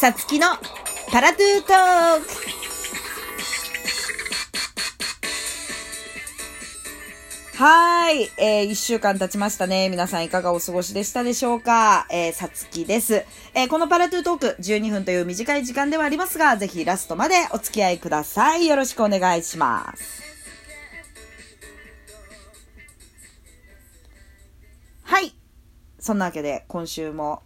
[0.00, 0.46] さつきの
[1.10, 2.28] パラトゥートーク
[7.56, 9.88] はーい、えー、一週間経ちましたね。
[9.88, 12.06] 皆さんいかがお過ごしでしたでしょうか？
[12.12, 13.24] えー、さつきです。
[13.54, 18.68] えー、このパラトゥートーク、12分という短い時間ではありますが、ぜひラストまでお付き合いください。
[18.68, 20.22] よろしくお願いします。
[25.02, 25.34] はい。
[25.98, 27.42] そんなわけで、今週も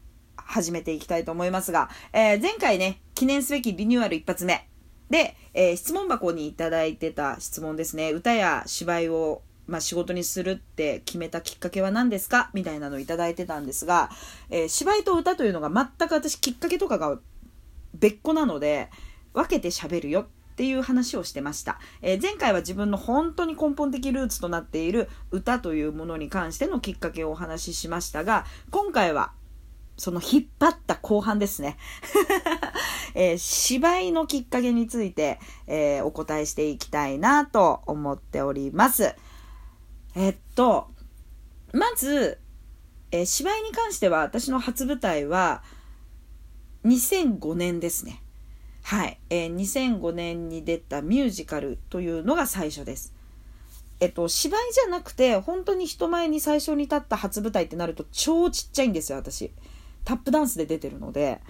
[0.53, 4.69] 始めていきたいと思いますが、えー、前回ね、記念すべきリニューアル一発目。
[5.11, 8.13] で、えー、質問箱にいただいてた質問ですね。
[8.13, 12.51] 歌や芝居を、まあ、仕事にするって決めたきっかけは何ですか？
[12.53, 14.11] みたいなのをいただいてたんですが、
[14.51, 17.19] えー、芝居と歌というのが全く私きっかけとかが
[17.95, 18.91] 別個なので、
[19.35, 29.33] 分けて喋るよっていう話をしてました、えー、前回は自分の本当に根本的ルーツとなっている歌というものに関してのきっかけをお話ししましたが今回は
[29.97, 31.77] その引っ張った後半ですね。
[33.15, 39.15] えー、芝居のきっかけについて、えー、お答えしていきたいなと思っております。
[40.15, 40.89] えっと、
[41.73, 42.39] まず、
[43.11, 45.63] えー、芝居に関しては私の初舞台は
[46.85, 48.23] 2005年ですね。
[48.83, 49.19] はい。
[49.31, 53.15] えー、2005年に出たミュージカルというのが最初です。
[54.01, 59.53] えっと、芝居じゃなくて、本当に人前に最初に立った初舞台ってなると超ちっちゃいんですよ、私。
[60.05, 61.41] タップダンスで出てるので、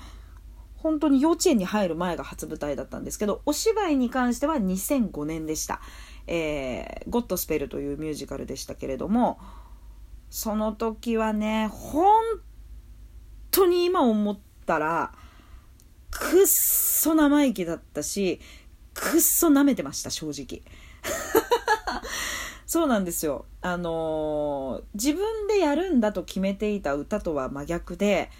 [0.76, 5.80] 本当に幼稚園に入る前が初舞台だったんですけど、お芝居に関しては2005年でした。
[6.26, 9.38] えー、ゴッドスペルというミュージカルでしたけれども、
[10.28, 12.20] その時はね、本
[13.50, 15.12] 当に今思ったら、
[16.10, 18.40] くっそ生意気だったし、
[18.92, 20.62] くっそ舐めてました、正直。
[22.72, 23.44] そうなんですよ。
[23.60, 28.30] あのー、自分でやるんだと決めていた歌とは真逆で、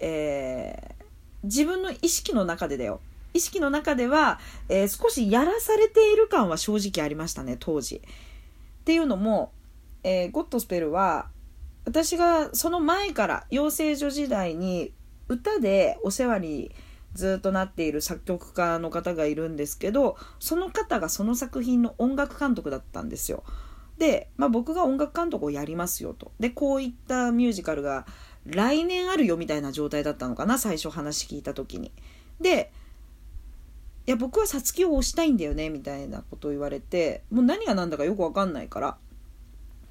[0.00, 1.04] えー、
[1.44, 3.00] 自分の意識の中でだよ。
[3.32, 8.02] 意識の中では、えー、少しやらされている感は正直ありましたね、当時。
[8.02, 9.50] っていうのも、
[10.02, 11.28] えー、ゴッドスペルは、
[11.86, 14.92] 私がその前から養成所時代に
[15.28, 16.70] 歌でお世話に
[17.14, 23.42] ずっとなっている作曲家の方がいるんですけどその方がその作品の音楽監督だったんですよ。
[24.00, 26.32] で、まあ、僕が音楽監督をやりますよと。
[26.40, 28.06] で、こういったミュージカルが
[28.46, 31.92] 来年あるよみたいな状態だったのかな、最初話聞いた時に。
[32.40, 32.72] で、
[34.06, 38.96] いや、僕はさつきを押したいんだよね、みたいなことを言われて、もう何が何だかよくわかんないから、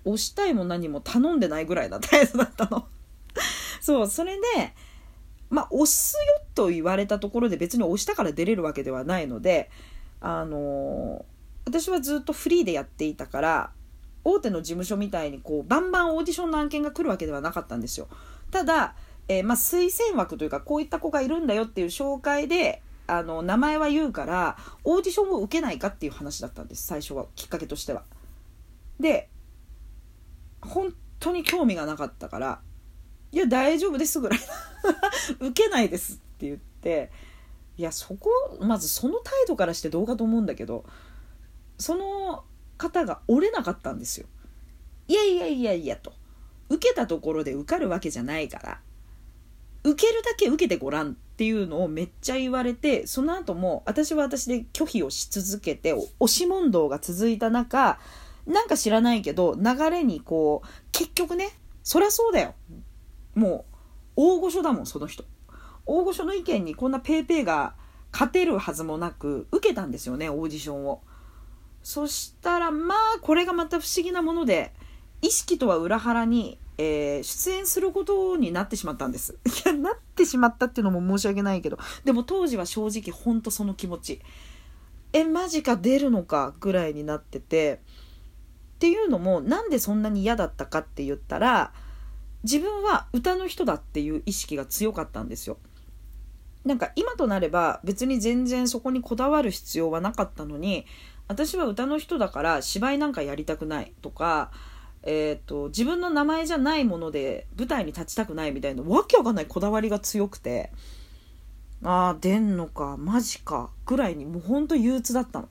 [0.05, 2.87] 押したいも何も頼んでないぐらいな態度だったの。
[3.79, 4.73] そう、それで、
[5.51, 9.69] まあ、押すよと言われたところで別に押したから出れるわけではないので、
[10.19, 11.23] あのー、
[11.65, 13.71] 私はずっとフリーでやっていたから、
[14.31, 18.07] 大手の事務所みたいにこうバンバンオーディションの案件が来るわけではなかったんですよ。
[18.51, 18.95] ただ、
[19.27, 28.03] えー、まあ、推薦枠というかこういった子がいるんだよっていう紹介であの名前は言うからオーディションを受けないかっていう話だったんです最初はきっかけとしては。
[28.99, 29.29] で
[30.61, 32.61] 本当に興味がなかったから
[33.31, 34.39] 「いや大丈夫です」ぐらい
[35.39, 37.11] 受けないですって言って
[37.77, 38.29] いやそこ
[38.59, 40.83] まずその態度からしてどうかと思うんだけど
[41.77, 42.43] その
[42.79, 44.25] 方が折れなかったんですよ。
[45.07, 46.13] いやいやいやいやと。
[46.69, 48.79] 受けたところで受かるわけじゃないから、
[49.83, 57.99] 受けるだけ受けてごらんっていうのをめっちゃ言われて、その後も私は私で拒否をし続けて、押し問答が続いた中、
[58.45, 61.49] なんか知らないけど、流れにこう、結局ね、
[61.83, 62.55] そりゃそうだよ。
[63.35, 63.75] もう、
[64.15, 65.23] 大御所だもん、その人。
[65.85, 67.73] 大御所の意見にこんな paypay が
[68.11, 71.01] 勝てるはずもなく、受けたんですよね、オーディションを。
[71.83, 74.73] そしたらまあこれがまた不思議なもので
[75.21, 79.37] 意識とは裏腹に、えー、出演することになってしまったんです。
[79.65, 84.21] いやなってしまったっていうのも申し訳ないけどでも当時は正直ほんとその気持ち
[85.13, 87.81] えマジか出るのかぐらいになってて
[88.75, 91.73] っていうのもなんでそんなに嫌だったかって言ったら
[92.43, 95.57] 自分は歌の人だっていう意識が強かったんですよ。
[96.63, 100.85] なんか今となれば別に全然そこにこだわる必要はなかったのに
[101.29, 104.51] 私は歌の人だから芝居なんかやりたくないとか、
[105.03, 110.71] えーと、自分の名前じゃないもので舞台に立ちたくないみたいなわけわかんないこだわりが強くて
[111.83, 115.49] ああ出んのかマジかぐらいにもうほんと憂鬱だったの。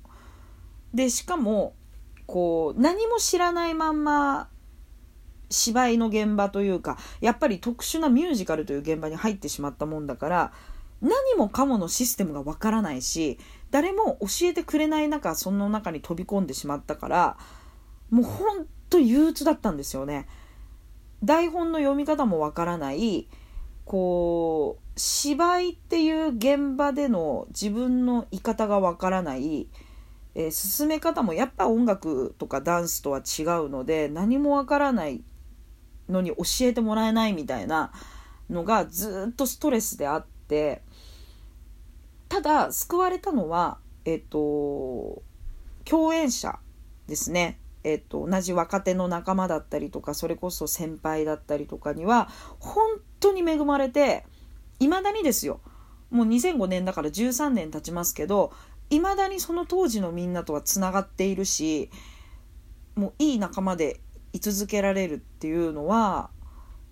[0.92, 1.74] でしかも
[2.26, 4.48] こう何も知らないまんま
[5.48, 10.52] 芝居の現場というかやっぱり特殊なミュージカルという現場に入ってしまったもんだから
[11.00, 13.38] 何もかものシステムがわからないし
[13.70, 17.36] 誰も教えてくれない中その中に飛び込んでしまったから
[18.10, 20.26] もうほんと憂鬱だったんですよね。
[21.22, 23.28] 台本の読み方もわからない
[23.84, 29.68] こう芝居っていう現場での自分の居方がわからない
[30.38, 35.24] えー、進め方もやっぱ音楽とかダンスとは違うので何もわからない
[36.08, 37.92] のに教えてもらえないみたいな
[38.48, 40.82] のがずっとストレスであって
[42.28, 45.22] ただ救われたのはえっ、と
[45.84, 46.58] 共演者
[47.06, 47.58] ですね。
[47.84, 52.28] えっと、同じ若手の仲間だったりとかそれこそ先輩だったりとかには
[52.58, 52.84] 本
[53.20, 54.26] 当に恵まれて
[54.80, 55.60] いまだにですよ。
[56.10, 58.52] もう2005年だから13年経ちますけど
[58.90, 61.90] いまだにその当時のみんなとはつながっているし
[62.94, 64.00] もういい仲間で
[64.32, 66.30] 居続けられるっていうのは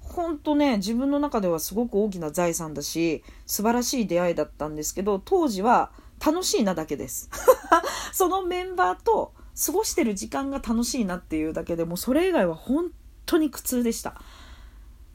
[0.08, 5.90] 本当ね自分の中ではすごく大きな財産だし素晴らしい出会いだったんですけど当時は
[6.24, 7.28] 楽しいなだけです。
[8.12, 9.34] そのメンバーと
[9.66, 12.90] 過ごしてる時間が楽しいなっていうだけでもうそれ以外は本
[13.26, 14.20] 当に苦痛でした。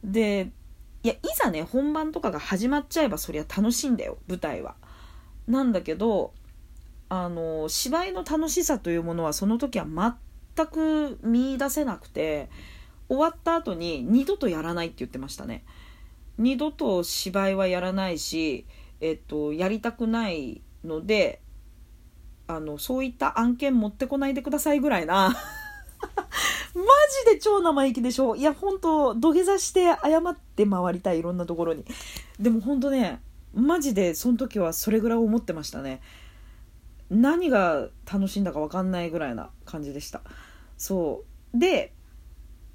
[0.03, 0.51] で
[1.03, 4.75] いやいざね本番とかが始まっちゃえばそりゃ楽しいんだよ舞台は。
[5.47, 6.33] なんだけど
[7.09, 9.85] あの芝居の楽しさというものはその時は
[10.55, 12.49] 全く見出せなくて
[13.11, 15.65] 終わった後に二度とやらないって言ってましたね。
[16.37, 18.65] 二度と芝居はやらないし、
[19.01, 21.41] えっと、やりたくないので
[22.47, 25.35] あのそういった案件持ってこないでくださいぐらいな。
[26.73, 26.83] マ
[27.25, 28.37] ジで超生意気でしょ。
[28.37, 31.83] いや本当土下座して謝って回りたいいろんなところに。
[32.39, 33.21] でも本当ね
[33.53, 35.99] マジでその時はそれぐらい思ってましたね。
[37.09, 40.21] 何が楽しいんだか分かんないぐらいな感じでした。
[40.77, 41.59] そう。
[41.59, 41.93] で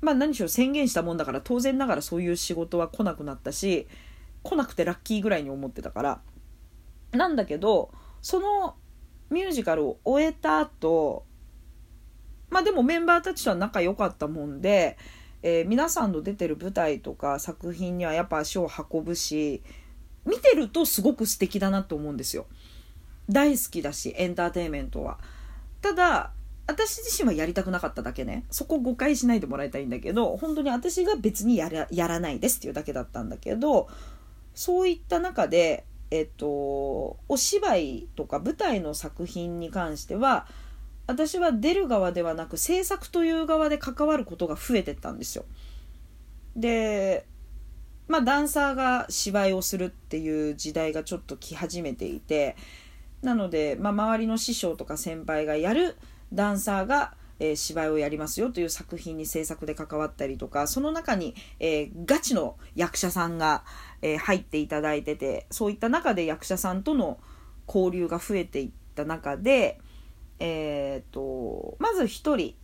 [0.00, 3.86] まあ何しろ宣言したもんだから当然ながらそういう仕事は来なくなったし
[4.42, 6.20] 来なくてラッキーぐらいに思ってたから
[7.12, 7.90] なんだけど
[8.22, 8.74] その
[9.30, 11.24] ミュージカルを終えた後
[12.50, 14.96] まあでもメンバーたちとは仲良かったもんで、
[15.42, 19.62] えー、皆さんの出てる舞台とか作品にはやっぱ足を運ぶし
[20.24, 22.46] 見てるとすごく素敵だなと思うんですよ。
[23.28, 25.18] 大好きだしエンターテインメントは
[25.82, 26.32] ただ
[26.66, 33.88] 私自身はやりたくなかっただけねそこ誤解しないでもらいたいんだけど本当に私が別にやらやらないですっていうだけだったんだけど
[34.54, 36.46] そういった中でえっと
[37.28, 40.46] お芝居とか舞台の作品に関しては
[41.06, 45.44] 私は出る側ではなく制作という側で関わることが増えてったんですよ。
[46.56, 47.26] で
[48.08, 52.56] まあダンサーが芝居をするっていう時代がちょっと来始めていて
[53.22, 55.96] なので、まあ、周りの師匠とか先輩がやる
[56.32, 63.64] ダンサーが、えー、芝居をやりますよという作品に制作で関わったりとかその中に、えー、ガチの役者さんが、
[64.02, 67.18] えー、入っていただいててそういった中で役者さんとの
[67.66, 69.80] 交流が増えていった中で、
[70.38, 72.54] えーと、まず1人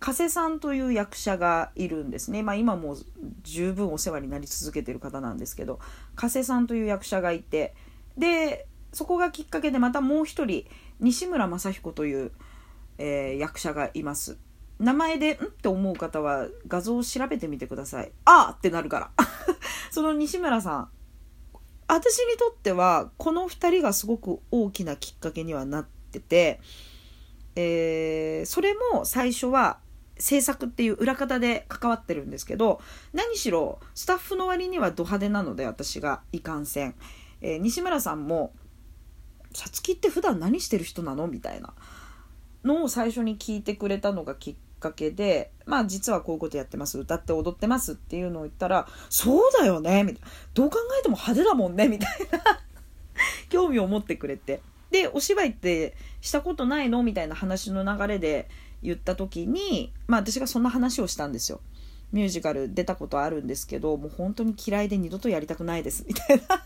[0.00, 2.96] 加瀬さんという役者がいるんですね、まあ、今も
[3.42, 5.80] 十分お世話になり続けてる方なんですけど
[6.14, 7.74] 加瀬さんという役者がいて
[8.16, 10.64] でそこがきっかけでまたもう一人
[11.00, 12.32] 西村雅彦という、
[12.98, 14.38] えー、役者がいます。
[14.78, 15.34] 名前でん？
[15.34, 18.12] って思う方は画像を調べてみてください。
[18.24, 18.54] あー！
[18.54, 19.10] ってなるから。
[19.90, 20.88] その西村さん。
[21.88, 26.60] 私にとってはこの2人がすごく大きなきっかけにはなってて、
[27.56, 29.78] えー、それも最初は
[30.18, 32.80] 制作っていう裏方で関わってるんですけど
[33.14, 36.94] 何しろスタッフの割にはド派手なので私がいかんせん、
[37.40, 38.52] えー、西村さんも
[39.54, 41.26] さつきって普段何してる人なの？
[41.26, 41.72] みたいな。
[42.64, 50.28] のを最初に聞いてくれたのがきっかけで、まあ実はこういうことやってます、歌って踊ってますっていうのを言ったら、そうだよねみたいな。
[50.54, 52.40] どう考えても派手だもんねみたいな
[53.48, 54.60] 興味を持ってくれて。
[54.90, 57.02] で、お芝居ってしたことないの？
[57.02, 58.48] みたいな話の流れで
[58.82, 61.60] 言った時に、まあ私がそんな話をしたんですよ。
[62.12, 66.64] ミュージカル出たことあるんですけど、もう本当に嫌いで二度とやりたくないです、みたいな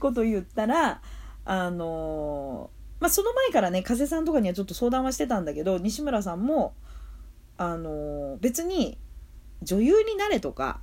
[0.00, 1.02] ことを言ったら、
[1.44, 6.74] あのまあ、その前からね加瀬さんとかにはちょっと相談はしてたんだけど西村さんも、
[7.56, 8.96] あの別に
[9.62, 10.80] 女優になれとか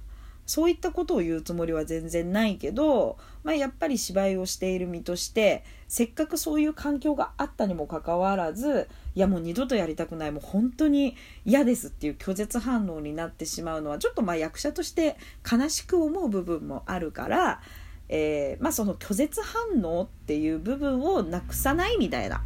[0.48, 15.18] そういったことを言うつもりは全然ないけど、まあ、やっぱり芝居をしている身としてせっかくそういう環境があったにもかかわらずいやもう二度とやりたくないもう本当に嫌ですっていう拒絶反応になってしまうのはちょっとまあ役者として
[15.50, 17.62] 悲しく思う部分もあるから
[18.10, 22.44] えー、まあ、その拒絶反応っていう部分をなくさないみたいな。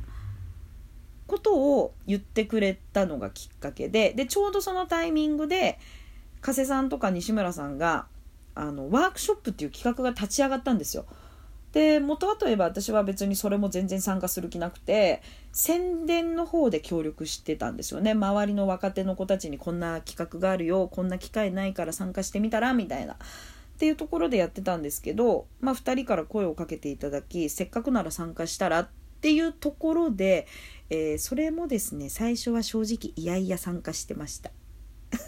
[1.32, 4.14] ことを言ってくれたのがきっかけで。
[4.14, 5.80] でちょうどそのタイミングで
[6.42, 8.08] 加瀬さんとか西村さんが
[8.54, 11.06] あのワークショップっていう企画が立ち上がったんですよ。
[11.72, 15.22] で元はといえば私は別にそれも全然参加する気なくて
[15.54, 18.12] 宣伝の方で協力してたんですよね。
[18.12, 23.16] 周りの若手の子たちにこんな企画があるよこんな機会ないから参加してみたらみたいな。
[23.82, 28.90] っていうところでやってたんですけど、まあ、2人から声をかけていただきせっかくなら参加したらっ
[29.22, 30.46] ていうところで、
[30.92, 34.52] えー、それもですね最初は正直いやいや参加してました。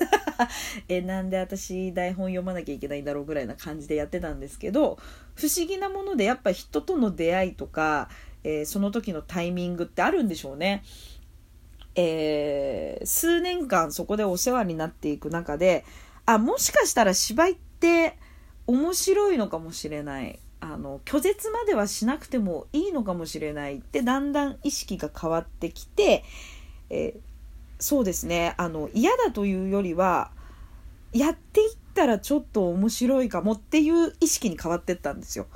[0.88, 5.00] えなんで私台本読まなきゃいけないんだろうぐらいな感じでやってたんですけど
[5.34, 8.08] 不思議なものでやっぱ人との出会いとか、
[8.44, 10.84] えー、その時のタイミングってあるんでしょうね。
[11.96, 15.86] えー、数年間そこでお世話になっていく中で
[16.28, 18.18] あもしかしたら芝居って
[18.68, 26.24] 面白いのかもしれないあの拒絶まではしなくてもいいのかもしれないってだんだん意識が変わってきて、
[26.90, 27.20] えー、
[27.80, 30.32] そうですねあの嫌だというよりは
[31.12, 35.48] やっていったらちょっと面白いかもっていう意識に変わってったんですよ。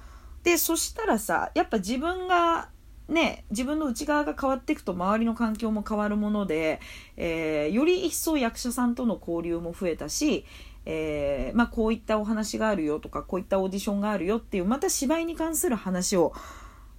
[0.44, 2.70] でそしたらさやっぱ自分が
[3.10, 6.82] ね、自分の内側が変わっていくと周りの環境も変わるもので、
[7.16, 10.46] えー、より一層役者さんとの交流も増えたし、
[10.90, 16.32] えー、まあ、こういったお話があるよとかこういったオーディションがあるよっていうまた芝居に関する話を、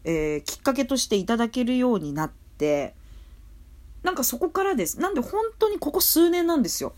[0.05, 2.95] えー、きっかけとしていただけるようになって
[4.03, 6.93] なんかそこからですなんで本当にここ数年なんですよ。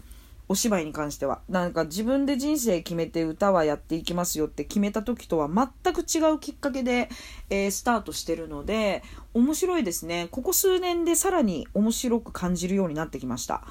[0.48, 1.42] お芝居に関しては。
[1.48, 7.08] なんか自分で人生決めて歌はやっていきますよって決めた時とは全く違うきっかけで、
[7.50, 10.26] えー、スタートしてるので、面白いですね。
[10.32, 13.62] ここ数年でさらに面白く感じるようになってきました。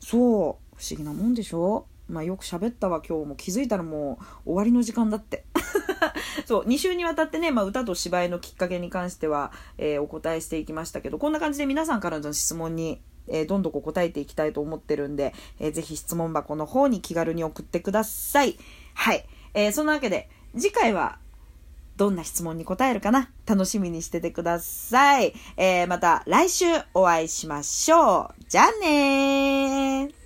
[0.00, 1.86] そう、不思議なもんでしょ？
[2.08, 5.44] まあよく喋ったわ今日も気づいたらもう終わりの時間だって。
[6.46, 18.58] そう、2週にわたってね、まあ、歌と芝居のきっかけに関しては、えー、お答えしていきましたけど、こんな感じで皆さんからの質問に、えー、どんどん答えていきたいと思ってるんで、えー、ぜひ質問箱の方に気軽に送ってください。
[18.94, 19.26] はい。
[19.54, 21.18] えー、そんなわけで、次回は、
[21.96, 23.28] どんな質問に答えるかな？
[23.44, 25.34] 楽しみにしててください。
[25.56, 28.44] えー、また来週お会いしましょう。
[28.48, 30.17] じゃあねー。